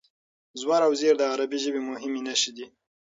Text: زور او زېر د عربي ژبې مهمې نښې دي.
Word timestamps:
زور 0.61 0.81
او 0.87 0.93
زېر 0.99 1.15
د 1.17 1.23
عربي 1.31 1.57
ژبې 1.63 1.81
مهمې 1.89 2.21
نښې 2.27 2.51
دي. 2.57 2.65